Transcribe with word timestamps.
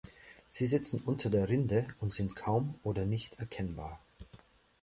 Sie 0.49 0.65
sitzen 0.65 1.01
unter 1.01 1.29
der 1.29 1.47
Rinde 1.47 1.85
und 1.99 2.11
sind 2.11 2.35
kaum 2.35 2.73
oder 2.81 3.05
nicht 3.05 3.35
erkennbar. 3.35 3.99